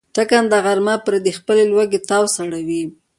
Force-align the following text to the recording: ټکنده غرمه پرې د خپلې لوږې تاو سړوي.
ټکنده 0.15 0.57
غرمه 0.65 0.95
پرې 1.05 1.19
د 1.25 1.29
خپلې 1.37 1.63
لوږې 1.71 1.99
تاو 2.09 2.25
سړوي. 2.35 2.83